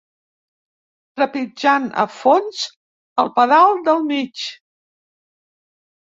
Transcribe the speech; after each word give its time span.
Trepitjant 1.19 1.83
a 2.03 2.05
fons 2.13 2.61
el 3.23 3.29
pedal 3.35 3.77
del 3.89 4.01
mig. 4.07 4.47